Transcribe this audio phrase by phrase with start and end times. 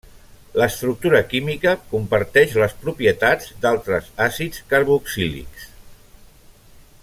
[0.59, 5.69] L'estructura química comparteix les propietats d'altres àcids carboxílics.